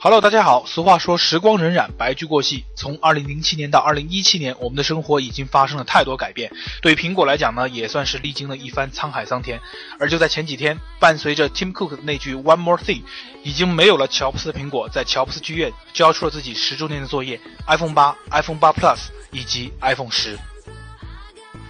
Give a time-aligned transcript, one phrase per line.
[0.00, 0.64] Hello，大家好。
[0.64, 2.64] 俗话说时光荏苒，白驹过隙。
[2.76, 6.52] 从2007年到2017年，我们的生活已经发生了太多改变。
[6.80, 9.60] 对苹果来讲呢，也算是历经了一番沧海桑田。
[9.98, 13.02] 而就在前几天，伴随着 Tim Cook 的那句 One More Thing，
[13.42, 18.98] 已经没有了乔布斯的苹果，在乔布斯剧院交出了自己十周年的作业：iPhone 8、iPhone 8 Plus
[19.32, 20.36] 以及 iPhone 10。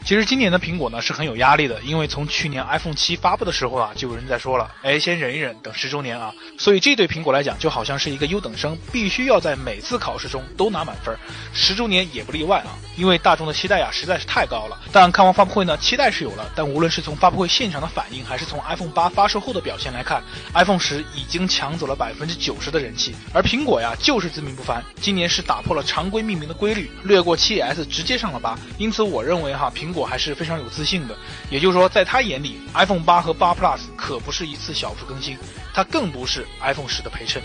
[0.09, 6.33] 其实今年的苹果呢是很有压力的，因为从去年 iPhone 七发布的时候啊，就有人在说了，哎，先忍一忍，等十周年啊。
[6.57, 11.15] 所以这对苹果来讲，就好像是一个优等生，必须要在每次考试中都拿满分，
[11.53, 12.73] 十周年也不例外啊。
[12.97, 14.81] 因为大众的期待啊实在是太高了。
[14.91, 20.23] 但看完发布会呢，期待是有了，但无论是从发布会现场的反应，还是从 iPhone 八发售后的表现来看
[20.55, 23.15] ，iPhone 十已经抢走了百分之九十的人气。
[23.34, 28.59] 而苹果呀，就是自命不凡，今年是打破了常规命名的规律，略过 7S 直接上了八。
[28.79, 30.69] 因此，我认为哈，苹果我还是非常有。
[30.79, 31.17] 自信的，
[31.51, 35.37] 也就是说，在他眼里，iPhone 八和八 Plus 可不是一次小幅更新，
[35.75, 37.43] 它更不是 iPhone 十的陪衬。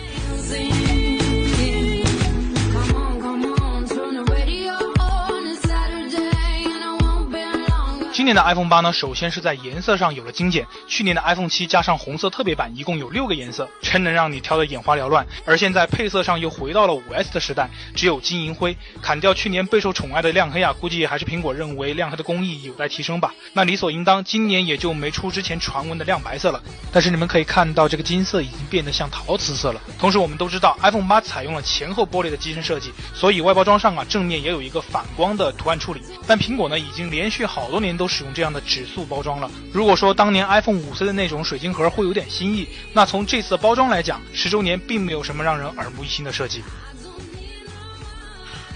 [8.14, 10.64] 今年的 iPhone 八呢，首先是在颜色上有了精简。
[10.86, 15.26] 去年的 iPhone 七加上红色特别版，一共有六个颜色，真能让你挑得眼花缭乱。
[15.44, 23.34] 而现在配色上又回到了 5S 的时代，只有金银灰，砍掉去年备受宠爱的亮黑啊，估计还是苹果认为亮黑的工艺有待提升吧。
[23.52, 26.62] 那理所应当，今年也就没出之前传闻的亮白色了。
[26.92, 29.80] 但是你们可以看到，这个金色已经变得像陶瓷色了。
[29.98, 36.00] 同时，我们都知道 iPhone 八采用了前后玻璃的机身设计，所以外包装上啊，正面也有一个反光的图案处理。
[36.28, 38.03] 但苹果呢，已经连续好多年都。
[38.04, 39.50] 都使用这样的纸塑包装了。
[39.72, 46.62] 如果说当年 iPhone 五 C 的那种水晶盒会有点新意，那从这次的包装来讲，十周年并没有什么让人耳目一新的设计。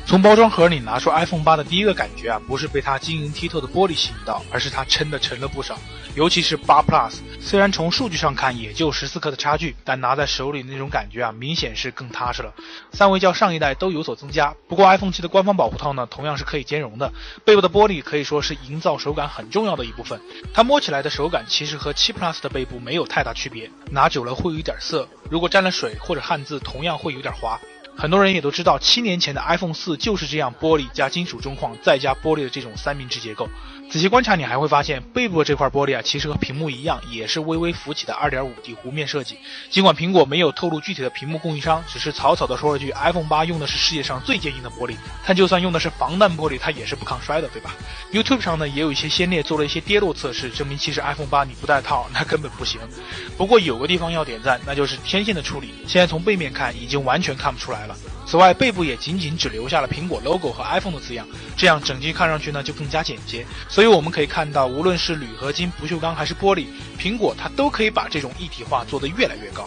[0.08, 5.78] 从包装盒里拿出 iPhone 八的第一个感觉啊，不是被它晶莹剔透的玻璃吸引到，而是它撑的沉了不少。
[6.14, 12.54] 尤其是八 Plus，虽然从数据上看也就十四克的差距，但拿在手里那种感觉啊，明显是更踏实了。
[12.90, 17.12] 三维较上一代都有所增加，不过 iPhone 七的官方保护套呢，同样是可以兼容的。
[17.44, 20.18] 背部的玻璃可以说是营造手感很重要的一部分，
[20.54, 27.60] 它摸起来的手感其实和七 Plus 的背部没有太大区别，拿久了会有点涩，如果沾了水或者汗渍，同样会有点滑。
[28.00, 33.48] 很多人也都知道，七年前的 iPhone 四就是这样，玻璃加金属中框再加玻璃的这种三明治结构。
[33.90, 39.38] 仔细观察，你还会发现背部这块玻璃啊，其实和屏幕一样，也是微微浮起的 2.5D 弧面设计。
[39.70, 44.94] 尽管苹果没有透露具体的屏幕供应商，只是草草的说了句 iPhone 八用的是世界上最坚硬的玻璃，
[45.26, 47.74] 但就算用的是防弹玻璃，它也是不抗摔的，对吧
[48.12, 52.78] ？YouTube 上呢也有一些先烈做了一些跌落测试，证明其实 iPhone 八你不带套 那根本不行。
[53.38, 57.96] 不过有个地方要点赞，那就是天线的处理，现在从背面看已经完全看不出来了。
[58.30, 63.46] 此外，背部也仅仅只留下了苹果 logo 和 iPhone 的字样，这样整机看上去呢就更加简洁。
[63.70, 66.66] 所以我们可以看到，无论是铝合金、不锈钢还是玻璃，
[66.98, 69.66] 苹果它都可以把这种一体化做得越来越高。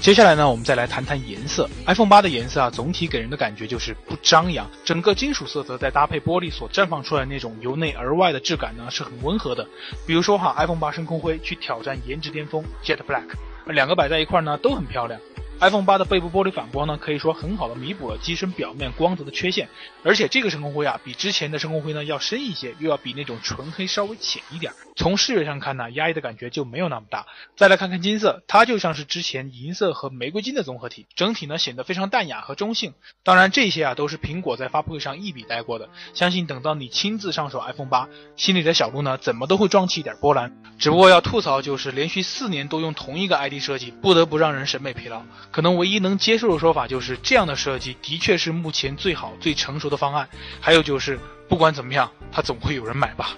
[0.00, 1.68] 接下来呢，我们再来谈谈颜色。
[1.84, 9.66] iPhone 八的颜色啊，总体给人的感觉就是不张扬，整个金属色泽再搭配玻璃所绽放出来那种由内而外的质感呢，是很温和的。
[10.06, 13.26] 比如说哈，iPhone 八深空灰去挑战颜值巅峰 Jet Black，
[13.66, 15.20] 两个摆在一块呢都很漂亮。
[15.60, 19.68] iPhone 八的背部玻璃反光呢，可以说很好的弥补了机身表面光泽的缺陷，
[20.04, 24.76] 而且这个深空灰啊，比之前的深空灰呢要深一些，又要比那种纯黑稍微浅一点儿。
[24.98, 27.24] 从视觉上看呢，压抑的感觉就没有那么大。
[27.56, 32.94] 再来看看金色，它就像是之前银色和玫瑰金的综合体，整体呢显得非常淡雅和中性。
[33.22, 35.88] 当然，这些啊都是苹果在发布会上一笔带过的。
[36.14, 40.52] 相信等到你亲自上手 iPhone 八，心里的小鹿呢怎么都会壮起一点波澜。
[40.80, 45.22] 只不过要吐槽就是连续四年都用同一个 ID 设计，不得不让人审美疲劳。
[45.52, 50.28] 可能唯一能接受的说法就是这样的设计的确是目前最好最成熟的方案。
[50.60, 53.36] 还有就是不管怎么样，它总会有人买吧。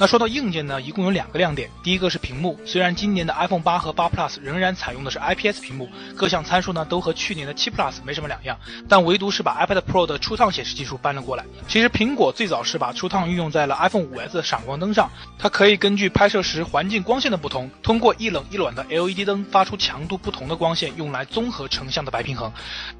[0.00, 1.68] 那说到硬件呢，一共有两个亮点。
[1.82, 8.58] 第一个是屏幕，虽然今年的 iPhone 八和八 Plus 仍然采用的是 IPS 屏幕，各项参数呢都和去年的七 Plus 没什么两样，
[8.88, 11.44] 但唯独是把 iPad Pro 的出烫显示技术搬了过来。
[11.68, 22.50] 其实苹果最早是把出烫运用在了 iPhone 5S 的闪光灯上，它可以根据拍摄时环境光线的不同，通过一冷一暖的 LED 灯发出强度不同的光线，用来综合成像的白平衡。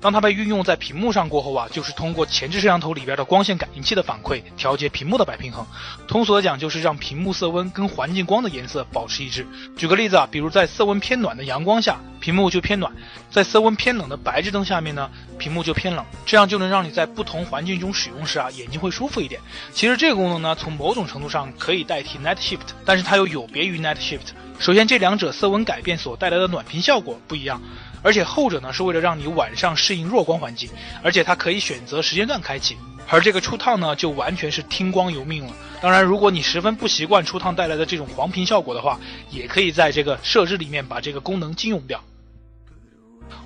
[0.03, 5.67] 当它被运用在屏幕上过后啊，就是通过前置摄像头里边的光线感应器的反馈，调节屏幕的白平衡。
[6.07, 9.47] 通俗的讲，就是让让屏幕色温跟环境光的颜色保持一致。
[9.77, 12.91] 举个例子啊，比如在色温偏暖的阳光下，屏幕就偏暖；
[13.31, 15.09] 在色温偏冷的白炽灯下面呢，
[15.39, 16.05] 屏幕就偏冷。
[16.27, 19.41] 这样就能让你在不同环境中使用时啊，眼睛会舒服一点。
[19.73, 24.33] 其实这个功能呢，从某种程度上可以代替 Night Shift，但是它又有别于 Night Shift。
[24.59, 27.63] 首先，这两者色温改变所带来的暖屏效果不一样，
[28.03, 30.71] 而且后者呢是为了让你晚上适应弱光环境，
[31.03, 32.77] 而且它可以选择时间段开启。
[33.13, 35.53] 而这个出烫呢，就完全是听光由命了。
[35.81, 39.01] 当然，如果你十分不习惯出烫带来的这种黄屏效果的话，
[39.31, 42.01] 也可以在这个设置里面把这个功能禁用掉。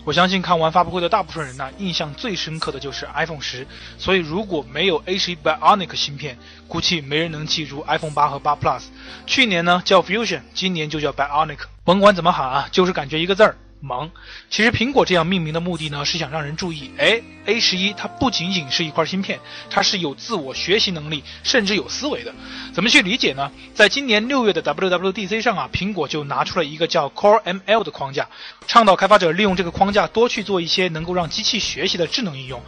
[0.05, 3.67] 我相信看完发布会的大部分人呢，印象最深刻的就是 iPhone 十。
[3.97, 6.37] 所以如果没有 A11 Bionic 芯片，
[6.69, 8.83] 估计没人能记住 iPhone 八和八 Plus。
[9.25, 11.61] 去年呢叫 Fusion，今年就叫 Bionic。
[11.85, 13.57] 甭管怎么喊啊，就是感觉一个字儿。
[13.85, 14.11] 忙，
[14.49, 19.39] 其实苹果这样命名的目的呢，是想让人注意，哎，A 十一它不仅仅是一块芯片，
[19.69, 22.35] 它是有自我学习能力，甚至有思维的。
[22.73, 23.53] 怎么去理解呢？
[23.75, 28.29] 在今年六月的 WWDC 上啊，苹果就拿出了一个叫 Core ML 的框架，
[28.67, 32.61] 倡导开发者利用这个框架多去做一些能够让机器学习的智能应用。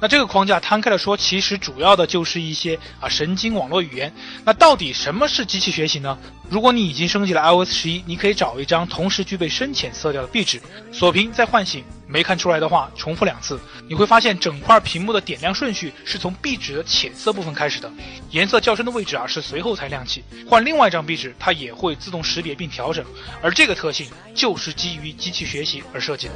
[0.00, 4.12] 那这个框架摊开了说，其实主要的就是一些啊神经网络语言。
[4.44, 6.18] 那到底什么是机器学习呢？
[6.50, 10.60] 如果你已经升级了 iOS 十一，你可以找一张同时具备深浅色调的壁纸，
[10.92, 11.84] 锁屏再唤醒。
[12.14, 13.58] 没看出来的话，重复两次，
[13.88, 17.90] 你会发现整块屏幕的点亮顺序是从壁纸的浅色部分开始的，
[18.30, 20.22] 颜色较深的位置啊是随后才亮起。
[20.48, 23.04] 换另外一张壁纸，它也会自动识别并调整，
[23.42, 26.34] 而这个特性就是基于机器学习而设计的。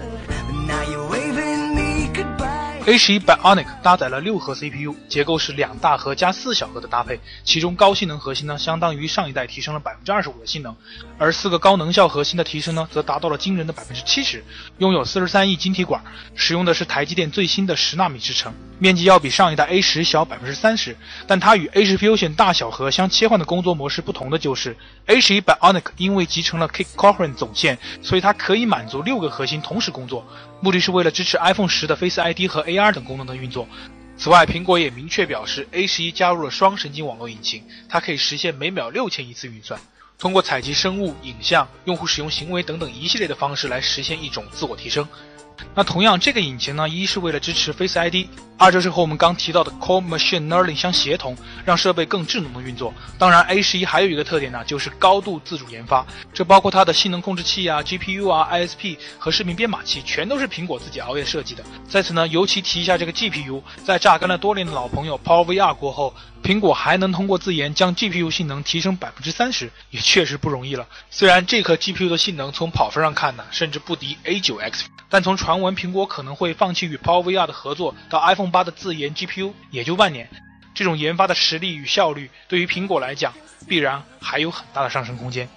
[2.89, 10.75] A11 Bionic 搭载了六核 CPU，结构是两大核加四小核的搭配，其中高性能核心呢，相当于上一代提升了百分之二十五的性能，
[11.19, 14.43] 而四个高能效核心的提升呢，则达到了惊人的百分之七十。
[14.79, 16.03] 拥有四十三亿晶体管，
[16.35, 20.97] 使用的是台积电最新的十纳米制程，面积要比上一代 A 十小百分之三十。
[21.27, 24.75] 但它与 A 十 Fusion 大小核相切换的工作模式不同的就是
[25.09, 30.27] A11 Bionic 因为集成了 Kick Coherent 总线，所以它可以满足六个核心同时工作。
[30.61, 33.69] 目的是为了支持 iPhone 十的 Face ID 和 A AR 等功能的运作。
[34.17, 39.81] 此外，苹果也明确表示，A 十一加入了双神经网络引擎，它可以实现每秒六千亿次运算，
[40.19, 45.07] 通过采集生物、影像、用户使用行为等等一系列的方式来实现一种自我提升。
[45.75, 48.27] 那同样，这个引擎呢，一是为了支持 Face ID，
[48.57, 52.93] 二就是和我们刚提到的 Core Machine Learning 相协同，让设备更智能的运作。
[53.19, 61.63] 当然，A 十一还有一个特点呢，就是高度自主研发，这包括它的性能控制器啊、GPU 啊、ISP 和视频编码器，全都是苹果自己熬夜设计的。
[61.89, 66.15] 在此呢，尤其提一下这个 GPU，在榨干了多年的老朋友 Power VR 过后。
[66.41, 70.87] 苹果还能通过自研将 GPU 性能提升百分之三十，也确实不容易了。
[71.11, 80.29] 虽然这颗 GPU 的性能从跑分上看呢，甚至不敌 A9X，但从传传闻苹果可能会放弃与 PowerVR 的合作到 iPhone 八的自研 GPU，也就半年。
[80.75, 83.33] 这种研发的实力与效率，对于苹果来讲，
[83.67, 85.49] 必然还有很大的上升空间。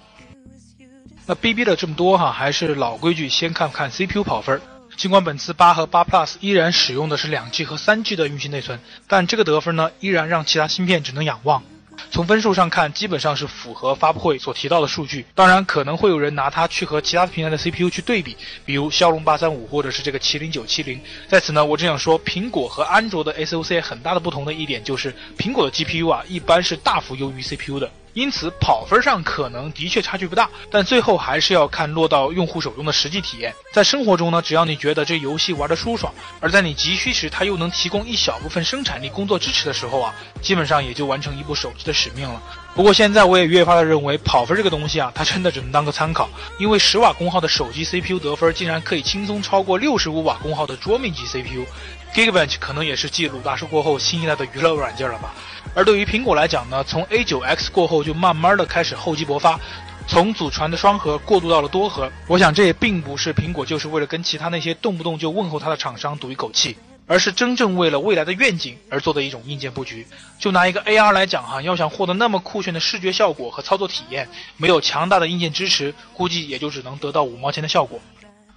[1.26, 4.62] 那 BB 了这么多哈，还是老规矩，先看看 CPU 跑分。
[4.96, 11.62] 尽管本次八和八 Plus 依然使用的是两 G 和三 G 的运行内存，但这个得分呢，依然让其他芯片只能仰望。
[12.10, 15.24] 从分数上看，基本上是符合发布会所提到的数据。
[15.34, 21.00] 当然，可能会有人拿它去和其他平台的 CPU 去对比，比如骁龙八三五或者是这个麒麟九七零。
[21.28, 27.90] 在此呢，我只想说，苹果和安卓的 SOC 很大的不同的一点就是，苹果的 GPU 啊，一般是大幅优于 CPU 的。
[28.14, 33.54] 因此，跑分上可能的确差距不大，但最后还是要看落到用户手中的实际体验。
[33.72, 42.42] 在生活中呢，只要你觉得这游戏玩的舒爽，而在你急需时，它又能提供一小部分生产力工作支持的时候啊，基本上也就完成一部手机的使命了。
[42.74, 46.28] 不过现在我也越发的认为，跑分这个东西啊，它真的只能当个参考，
[46.58, 55.34] 因为十瓦功耗的手机 CPU 得分竟然可以轻松超过六十五瓦功耗的桌面级 CPU，Geekbench 可能也是继鲁大叔过后新一代的娱乐软件了吧。
[55.74, 59.58] 而对于苹果来讲呢，从 A9X 过后就慢慢的开始厚积薄发，
[60.06, 62.10] 从祖传的双核过渡到了多核。
[62.26, 66.76] 我想这也并不是苹果就是为了跟其他那些动不动就问候它的厂商赌一口气，
[67.06, 70.06] 而是真正为了未来的愿景而做的一种硬件布局。
[70.38, 77.98] 就拿一个 AR 来讲哈，要想获得那么酷炫的视觉效果和操作体验，没有强大的硬件支持，估计也就只能得到五毛钱的效果。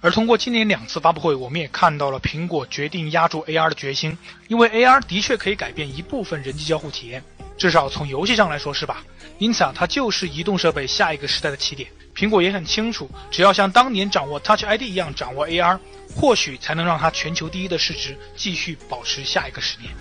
[0.06, 7.20] 而通过今年两次发布会，我们也看到了苹果决定压住 AR 的决心，因为 AR 的确可以改变一部分人机交互体验，
[7.58, 9.02] 至少从游戏上来说是吧？
[9.38, 11.90] 因此啊，它就是移动设备下一个时代的起点。
[12.14, 15.76] 苹果也很清楚，只要像当年掌握 Touch ID 一样掌握 AR，
[16.14, 19.92] 或许才能让它全球第一的市值继续保持下一个十年。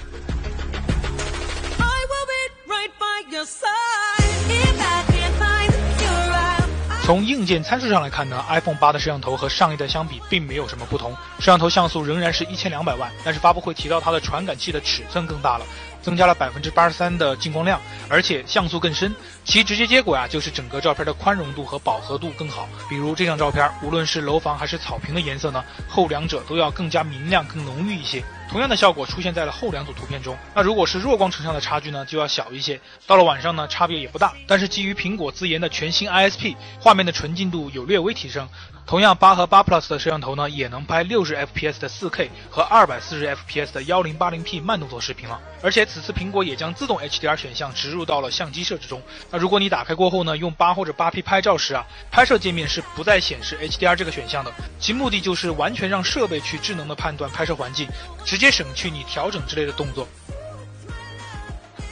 [7.06, 15.66] 从硬件参数上来看呢，iPhone 八的摄像头和上一代相比并没有什么不同，摄像头像素仍然是一千两百万，但是发布会提到它的传感器的尺寸更大了，
[16.02, 22.68] 增加了百分之八十三的进光量，而且像素更深，其直接结果呀就是整个照片的宽容度和饱和度更好。
[22.90, 28.24] 比如这张照片，无论是楼房还是草坪的颜色呢，后两者都要更加明亮、更浓郁一些。
[28.50, 30.38] 同样的效果出现在了后两组图片中。
[30.54, 32.80] 那如果是弱光成像的差距呢，就要小一些。
[33.06, 34.34] 到了晚上呢，差别也不大。
[34.48, 38.48] 但是基于苹果自研的全新 ISP，画面的纯净度有略微提升。
[38.88, 45.42] 同样，八和八 Plus 的摄像头呢，也能拍六十 FPS 的 4K 和二百四十 FPS 的幺零八零 P 慢动作视频了。
[45.64, 49.02] 而且此次苹果也将自动 HDR 选项植入到了相机设置中。
[49.32, 54.54] 那如果你打开过后呢，用八或者八 P 拍照时啊，拍摄界面是不再显示 HDR 这个选项的。
[54.80, 57.88] 其目的就是完全让设备去智能的判断拍摄环境，
[58.36, 60.06] 直接省去你调整之类的动作。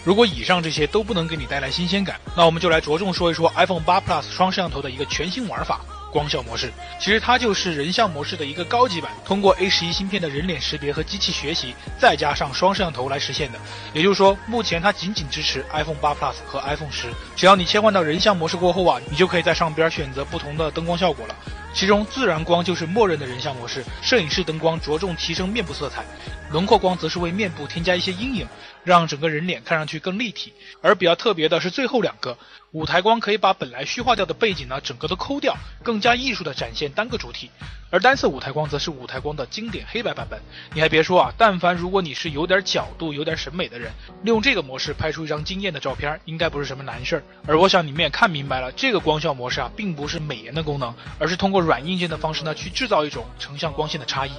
[0.04, 5.80] 如果以上这些都不能给你带来新鲜感，那我们就来着重说一说 iPhone 八 Plus 双摄像头的一个全新玩法。
[6.12, 6.70] 光效模式
[7.00, 13.60] 其实它就是人像模式的一个高级版，通过 A 十一芯片的人脸识别和机器学习，再加上双摄像头来实现的。
[13.94, 17.08] 也就是说，目前它仅仅支持 iPhone 八 Plus 和 iPhone 十。
[17.38, 21.36] 只要你切换到人像模式过后啊，你就可以在上边选择不同的灯光效果了。
[21.74, 26.06] 其中自然光就是默认的人像模式，摄影师灯光着重提升面部色彩，
[26.51, 28.48] 轮廓光则是为面部添加一些阴影，
[28.84, 30.53] 让整个人脸看上去更立体。
[30.82, 32.38] 而比较特别的是最后两个。
[32.72, 37.51] 舞台光可以把本来虚化掉的背景呢，整个都抠掉，更加艺术的展现单个主体。
[37.92, 40.42] 而单色舞台光则是舞台光的经典黑白版本。
[40.74, 43.92] 你还别说啊，但凡如果你是有点角度、有点审美的人，
[44.24, 47.24] 利用这个模式拍出一张惊艳的照片，应该不是什么难事儿。
[47.46, 54.32] 而我想你们也看明白了，这个光效模式啊，并不是美颜的功能，而是通过软硬件的方式呢，去制造一种成像光线的差异。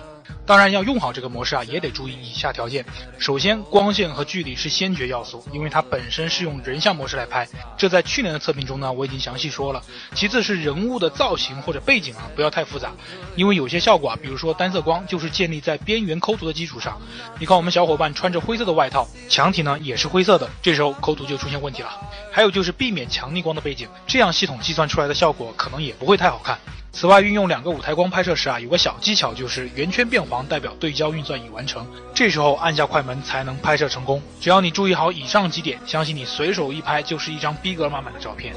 [0.47, 2.85] 当然要用好这个模式啊，也得注意以下条件。
[3.19, 9.83] 首先，光线和距离是先决要素，因为它本身是用人像模式来拍，这在去年的测评中呢，我已经详细说了。
[10.15, 12.93] 其次是人物的造型或者背景啊，不要太复杂，
[13.37, 17.01] 因为有些效果啊，比如说单色光，就是建立在边缘抠图的基础上。
[17.39, 21.91] 你看我们小伙伴穿着灰色的外套，墙体呢也是灰色的，这时候抠图就出现问题了。
[22.31, 26.59] 还有就是避免强逆光的背景，这样系统计算出来的效果可能也不会太好看。
[26.97, 31.85] 此外，运用两个舞台光拍摄时啊，有个小技巧，就是圆圈变黄代表对焦运算已完成，
[32.15, 34.23] 这时候按下快门才能拍摄成功。
[34.41, 38.55] 只要你注意好以上几点，相信你随手一拍就是一张逼格满满的照片。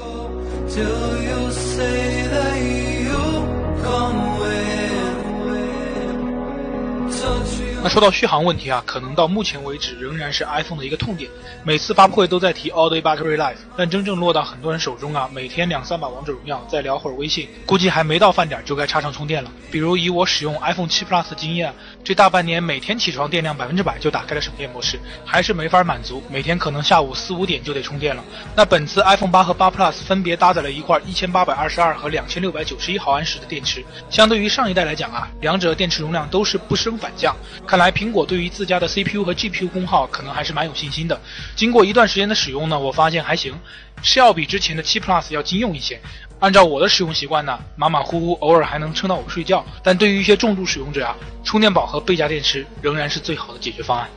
[7.80, 11.30] 那说到续航问题啊，可能到目前为止仍然是 iPhone 的一个痛点。
[11.62, 19.50] 每次发布会都在提 All Day Battery Life，但真正落到很多人手中啊，每天两三把王者荣耀，再聊会儿微信，估计还没到饭点就该插上充电了。
[19.70, 28.24] 比如以我使用 iPhone 7 Plus 的经验，这大半年每天起床电量百分之百就打开了省电模式，还是没法满足，每天可能下午四五点就得充电了。
[28.56, 37.36] 那本次 iPhone 8和8 Plus 分别搭载了一块一千八百二十二和两千六百九十一毫安时的电池，相对于上一代来讲啊，两者电池容量都是不升反降。
[37.68, 41.20] 看来苹果对于自家的 CPU 和 GPU 功耗可能还是蛮有信心的。
[41.54, 43.54] 经过一段时间的使用呢，我发现还行，
[44.02, 46.00] 是要比之前的七 Plus 要经用一些。
[46.40, 49.62] 按照我的使用习惯呢，马马虎虎，偶尔还能撑到我睡觉。
[49.82, 54.08] 但对于一些重度使用者啊，充电宝和背夹电池仍然是最好的解决方案。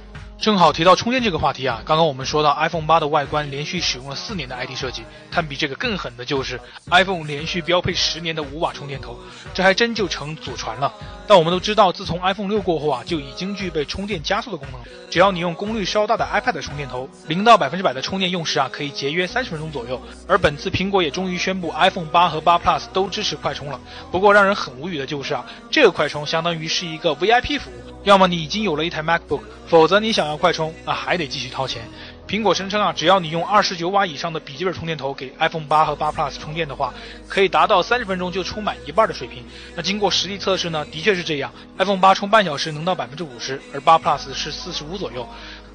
[0.41, 9.19] 正好提到充电这个话题啊，刚刚我们说到 iPhone 八的外观连续使用了四年的 ID 设计，但比这个更狠的就是 iPhone 连续标配十年的五瓦充电头，
[9.53, 10.91] 这还真就成祖传了。
[11.27, 14.81] 但我们都知道，自从 iPhone 六过后啊，就已经具备充电加速的功能。
[15.12, 20.01] 只要你用功率稍大的 iPad 充电头，零到百分之百的充电用时啊，可以节约三十分钟左右。
[20.27, 23.79] 而本次苹果也终于宣布 iPhone 八和八 Plus 都支持快充了。
[24.12, 27.90] 不过让人很无语的就是啊，这个快充相当于是一个 VIP 服务。
[28.03, 31.84] 要么你已经有了一台 MacBook，否则你想要快充，那还得继续掏钱。
[32.27, 36.93] 苹果声称啊，只要你用二十九瓦以上的笔记本充电头给 iPhone 八和八 Plus 充电的话，
[37.27, 39.43] 可以达到三十分钟就充满一半的水平。
[39.75, 45.27] 那经过实际测试呢，的确是这样，iPhone 八充半小时能到百分之五十，而八 Plus 是四十五左右。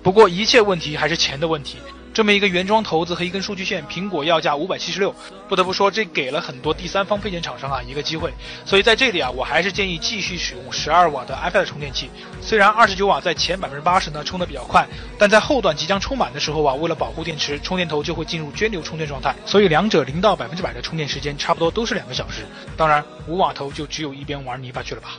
[0.07, 1.79] 不过一切问题还是钱的问题。
[2.15, 5.13] 这么一个原装头子和一根数据线，苹果要价五百七十六。
[5.49, 8.33] 不得不说，这给了很多第三方配件厂商啊一个机会。
[8.65, 12.09] 所以在这里啊，我还是建议继续使用十二瓦的 iPad 充电器。
[12.41, 14.87] 虽然二十九瓦在前百分之八十呢充的比较快，
[15.19, 19.35] 但在后段即将充满的时候啊，为了保护电池，充电头就会进入涓流充电状态。
[19.45, 22.47] 所以两者零到百分之百的充电时间差不多都是两个小时。
[22.77, 25.19] 当然，五瓦头就只有一边玩泥巴去了吧。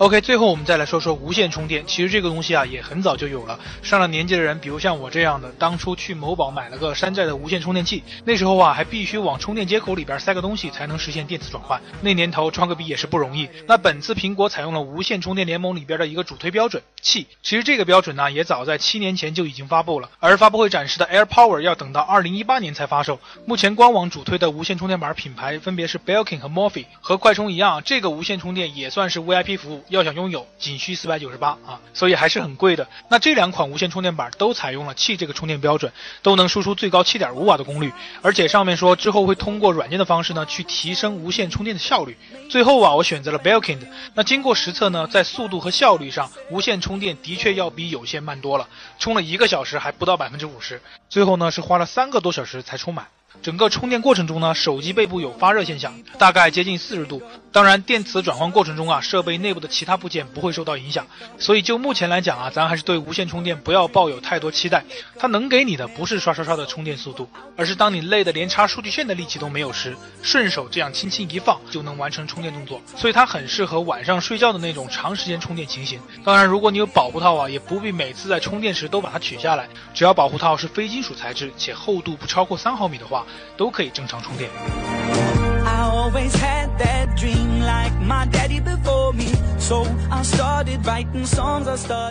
[0.00, 1.86] OK，最后我们再来说说无线充电。
[1.86, 3.60] 其实这个东西啊也很早就有了。
[3.82, 11.78] 上了年纪的人，比如像我这样的，当初去某宝买了个山寨的无线充电器，那时候啊还必须往充电接口里边塞个东西才能实现电磁转换。
[12.00, 13.46] 那年头装个逼也是不容易。
[13.66, 17.26] 那本次苹果采用了无线充电联盟里边的一个主推标准气。
[17.42, 23.20] 其实这个标准呢也早在七年前就已经发布了，而发布会展示的 Air Power 要等到二零一八年才发售。
[23.44, 26.86] 目前官网主推的无线充电板品牌分别是 Belkin 和 Morphy。
[27.02, 29.84] 和快充一样，这个无线充电也算是 VIP 服务。
[29.90, 32.88] 要想拥有仅需四百九十八啊，所以还是很贵的。
[33.08, 35.92] 那这两款无线充电板都采用了气这个充电标准，
[36.22, 37.92] 都能输出最高七点五瓦的功率，
[38.22, 42.16] 而且上面说之后会通过软件的方式呢去提升无线充电的效率。
[42.48, 43.86] 最后啊，我选择了 Belkin 的。
[44.14, 48.68] 那经过实测呢，在速度和效率上，无线充电的确要比有线慢多了，
[48.98, 53.08] 充了一个小时还不到百分之五十，最后呢是花了三个多小时才充满。
[53.42, 57.22] 整个充电过程中呢，手机背部有发热现象，大概接近四十度。
[57.52, 61.06] 当然，电磁转换过程中啊，设备内部的其他部件不会受到影响。
[61.38, 64.84] 所以就目前来讲啊，咱还是对无线充电不要抱有太多期待。
[65.18, 72.80] 它能给你的不是刷刷刷的充电速度，而是当你累得连插数据线的力气都没有时，顺手这样轻轻一放就能完成充电动作。
[72.94, 75.98] 所以它很适合晚上睡觉的那种长时间充电情形。
[76.22, 79.66] 当然，如果你有保护套啊，也不必每次在充电时都把它取下来。
[79.94, 83.19] 只要保护套是非金属材质且厚度不超过三毫米的话。
[83.56, 84.50] 都可以正常充电。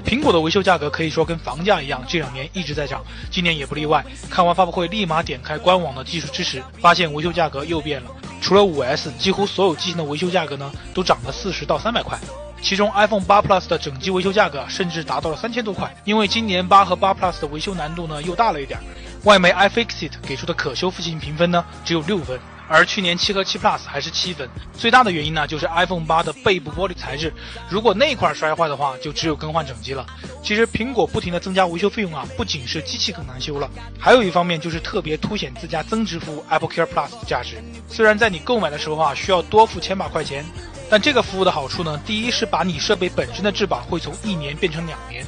[0.05, 4.05] 苹果的维修价格可以说跟房价一样，这两年一直在涨，今年也不例外。
[4.29, 8.11] 看完发布会，立马点开官网的技术支持，发现维修价格又变了。
[8.39, 12.17] 除了五 S，几乎所有机型的维修价格呢都涨了四十到三百块。
[12.61, 18.79] 其中 iPhone 八 Plus 的整机维修价格甚至达到了三千多块，因为今年八和八 Plus 的维修难度呢又大了一点。
[19.23, 24.49] 外媒 iFixit 给出的可修复性评分呢只有六分，而去年七和七 Plus 还是七分。
[24.73, 27.33] 最大的原因呢就是 iPhone 八的背部玻璃材质，
[27.69, 30.05] 如果那块摔坏的话，就只有更换整机了。
[30.41, 37.61] 其实苹果不停的增加维修费用啊，不仅是机器更难修了，还有一方面就是特别凸显自家增值服务 Apple Care Plus 的价值。
[37.89, 40.45] 虽然在你购买的时候啊需要多付千把块钱，
[40.89, 45.25] 但这个服务的好处呢，第一是把你设备本身的质保会从一年变成两年。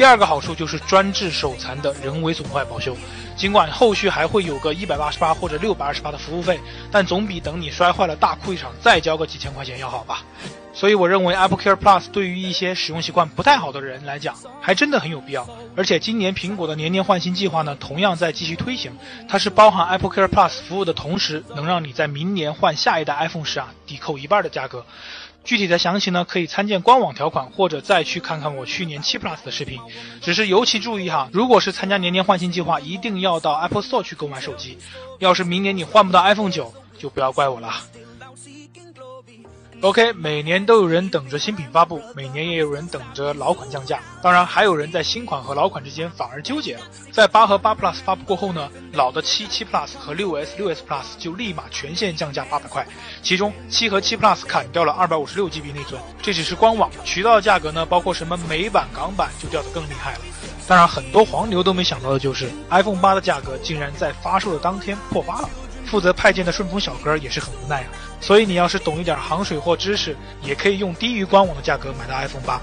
[0.00, 2.96] 第二个好处就是专治手残的人为损坏保修，
[3.36, 6.58] 尽管后续还会有个一百八十八或者六百二十八的服务费，
[6.90, 10.24] 但总比等你摔坏了大哭一场再交个几千块钱要好吧。
[10.72, 15.46] 所以我认为 Apple Care Plus 对于一些使用习惯不太好的人来讲，还真的很有必要。
[15.76, 18.92] 而且今年苹果的年年换新计划呢，同样在继续推行，
[19.28, 24.84] 它是包含 Apple Care Plus 服务的同时，能让你在明年换下一代 iPhone 时啊，抵扣一半的价格。
[25.42, 29.80] 具体的详情呢，可以参见官网条款，或者再去看看我去年七 Plus 的视频。
[30.20, 34.78] 只是尤其注意哈，如果是参加年年换新计划，一定要到 Apple Store 去购买手机。
[35.18, 37.72] 要是明年你换不到 iPhone 九，就不要怪我了。
[39.82, 43.98] OK，每年都有人等着新品发布，每年也有人等着老款降价。
[44.22, 46.82] 当然，还有人在新款和老款之间反而纠结了。
[47.10, 52.86] 在八和八 Plus 发布过后呢，老的七七 Plus 和六 S 六 S Plus 就立马全线降价八百块，
[53.22, 55.98] 其中七和七 Plus 砍掉了二百五十六 GB 内存。
[56.20, 60.20] 这只是官网，渠道价格呢，包括什么美版、港版就掉得更厉害了。
[60.68, 65.48] 当然，很多黄牛都没想到的就是 iPhone 八的价格竟然在发售的当天破发了。
[65.90, 72.60] 负责派件的顺丰小哥也是很无奈啊，所以你要是懂一点行水货知识，也可以用低于官网的价格买到 iPhone 八。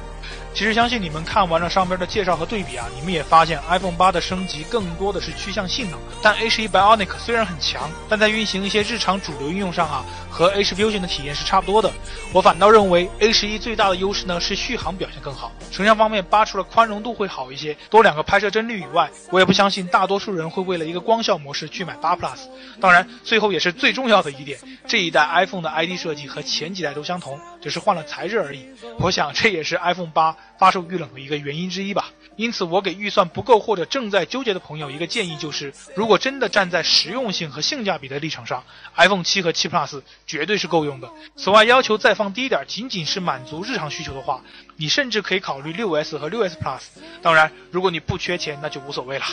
[0.53, 5.99] 其实相信你们看完了上边的介绍和对比啊，你们也发现 iPhone 八的升级更多的是趋向性能。
[6.21, 11.91] 但 A 十一 Bionic 虽然很强，但在运行一些日常主流应用上啊，和 A 十 Fusion 的体验是差不多的。
[12.33, 22.39] 我反倒认为 A 十一最大的优势呢是续航表现更好，成像方面八除了宽容度会好一些，多两个拍摄帧率以外，我也不相信大多数人会为了一个光效模式去买八 Plus。
[22.81, 28.65] 当然，最后也是最重要的一点，这一代 iPhone 的 ID 设计和前几代都相同，只是换了材质而已。
[28.97, 30.33] 我想这也是 iPhone 八。
[30.57, 38.63] 发售遇冷的一个原因之一吧，因此我给预算不够或者正在纠结的朋友一个建议，就是如果真的站在实用性和性价比的立场上
[38.95, 41.07] ，iPhone 七和七 Plus 绝对是够用的。
[41.35, 44.41] 此外，要求再放低一点，仅仅是满足日常需求的话，
[44.77, 46.81] 你甚至可以考虑六 S 和六 S Plus。
[47.21, 49.25] 当然，如果你不缺钱，那就无所谓了。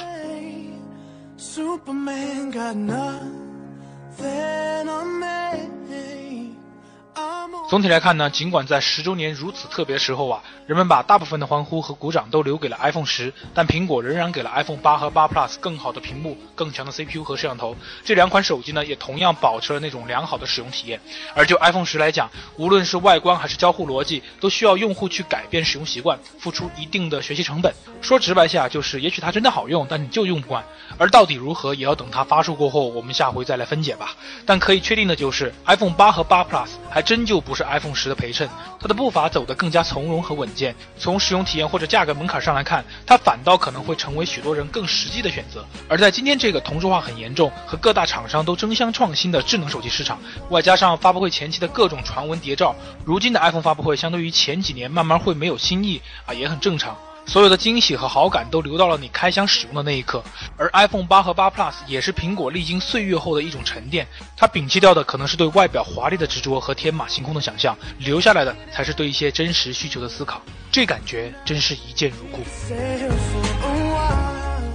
[7.74, 17.74] 总体来看呢，尽管在十周年如此特别的时候啊，人们把大部分的欢呼和鼓掌都留给了 iPhone 十，但苹果仍然给了 iPhone 八和八 Plus 更好的屏幕、更强的 CPU 和摄像头。
[18.04, 21.00] 这两款手机呢，也同样保持了那种良好的使用体验。
[21.34, 27.74] 而就 iPhone 十来讲，无论是外观还是交互逻辑，都需要用户去改变使用习惯，付出一定的学习成本。
[28.00, 30.64] 说直白下，就是也许它真的好用，但你就用不惯。
[30.96, 34.14] 而到底如何，也要等它发售过后，我们下回再来分解吧。
[34.46, 37.52] 但可以确定的就是，iPhone 八和八 Plus 还真就不。
[37.52, 38.48] 是 iPhone 十的陪衬，
[38.80, 40.74] 它的步伐走得更加从容和稳健。
[40.98, 45.64] 从使用体验或者价格门槛上来看，它反倒可能会成为许多人更实际的选择。
[45.88, 50.18] 而在今天这个同质化很严重和各大厂商都争相创新的智能手机市场，
[50.50, 52.74] 外加上发布会前期的各种传闻谍照，
[53.04, 56.96] 如今的 iPhone 发布会相对于前几年慢慢会没有新意啊，也很正常。
[57.26, 60.22] 所有的惊喜和好感都留到了你开箱使用的那一刻。
[60.56, 64.06] 而 iPhone 八和八 Plus 也是苹果历经岁月后的一种沉淀，
[64.36, 70.40] 它摒弃掉的可能是对外表华丽的执着和天马行空的想象，留下来的才是对一些真实需求的思考。
[70.70, 72.42] 这感觉真是一见如故。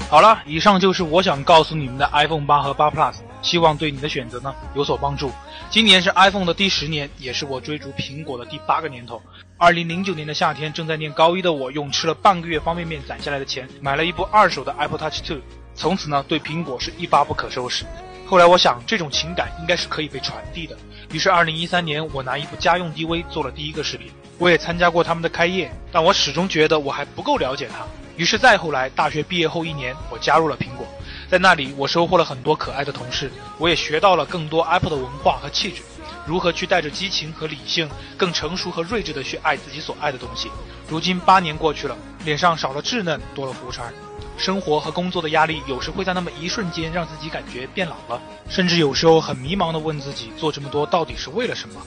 [0.10, 5.32] 好了，以上就是我想告诉你们的 iPhone 八和八 Plus，希望对你的选择呢有所帮助。
[5.70, 9.22] 今年是 iPhone 的第十年，也是我追逐苹果的第八个年头。
[9.62, 15.38] 二零零九年的夏天，正在念高一的我，用吃了半个月方便面攒下来的钱，买了一部二手的 Apple Touch 2，
[15.76, 17.84] 从此呢对苹果是一发不可收拾。
[18.26, 20.78] 后来我想，这种情感应该是可以被传递的，
[21.12, 24.10] 于是二零一三年我拿一部家用 DV 做了第一个视频。
[24.38, 27.86] 我也参加过他们的开业，但我始终觉得我还不够了解它。
[28.16, 30.88] 于是再后来，大学毕业后一年，我加入了苹果，
[31.30, 35.82] 在那里我收获了很多可爱的同事，我也学到了更多 Apple 的文化和气质，
[36.30, 40.48] 如何去带着激情和理性，更成熟和睿智的去爱自己所爱的东西。
[40.88, 43.92] 如今八年过去了，脸上少了稚嫩，多了胡茬，
[44.38, 51.82] 生活和工作的压力有时会在那么一瞬间让自己感觉变老了，甚至有时候很迷茫的问自己，做这么多到底是为了什么？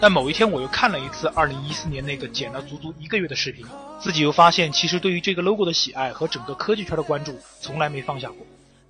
[0.00, 3.66] 但某一天，我又看了一次2014年那个剪了足足一个月的视频，
[4.00, 8.38] 自己又发现，其实对于这个 logo 的喜爱和整个科技圈的关注，从来没放下过。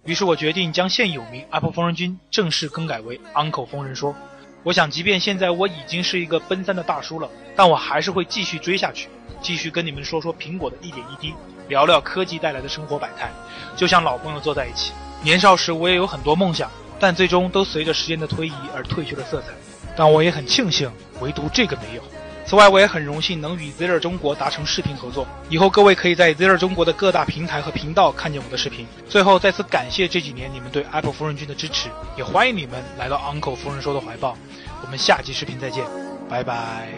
[0.05, 4.15] 于是我决定将现有名 Apple 疯人君正式更改为 Uncle 疯人说。
[4.65, 9.09] 我想，即便现在我已经是一个奔三的大叔了，但我还是会继续追下去，
[9.43, 11.35] 继续跟你们说说苹果的一点一滴，
[11.69, 13.29] 聊聊科技带来的生活百态，
[13.77, 14.93] 就像老朋友坐在一起。
[15.21, 16.71] 年少时我也有很多梦想，
[17.01, 19.49] 但最终都随着时间的推移而褪去了色彩。
[19.97, 22.03] 但我也很庆幸，唯独这个没有。
[22.45, 25.27] 此外，我也很荣幸能与 Zero 中国达成视频合作。
[25.49, 28.87] 以后各位可以在 Zero 中国的各大平台和频道看见我的视频。
[29.09, 34.37] 最后，再次感谢这几年你们对 Apple 夫人君的支持，也欢迎你们来到 Uncle 夫人说的怀抱。
[34.83, 35.85] 我们下期视频再见，
[36.29, 36.89] 拜拜。